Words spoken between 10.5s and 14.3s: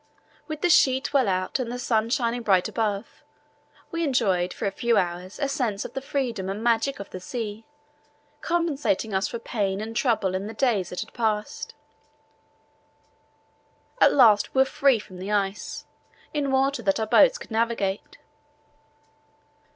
days that had passed. At